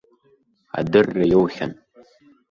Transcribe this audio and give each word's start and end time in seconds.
Адырра 0.79 1.25
иоухьан. 1.27 1.71